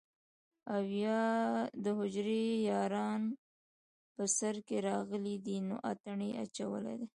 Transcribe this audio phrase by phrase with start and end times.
[0.73, 1.23] او يا
[1.83, 3.21] دحجرې ياران
[4.15, 7.07] په سر کښې راغلي دي نو اتڼ يې اچولے دے